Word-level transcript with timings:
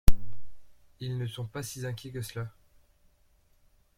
Ils 0.99 1.15
ne 1.19 1.27
sont 1.27 1.45
pas 1.45 1.61
si 1.61 1.85
inquiets 1.85 2.09
que 2.09 2.23
cela. 2.23 2.49